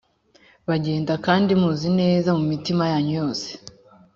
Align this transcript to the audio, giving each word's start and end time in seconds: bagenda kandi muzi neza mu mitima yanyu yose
bagenda 0.69 1.13
kandi 1.25 1.51
muzi 1.61 1.89
neza 1.99 2.29
mu 2.37 2.43
mitima 2.51 2.83
yanyu 2.93 3.11
yose 3.21 3.49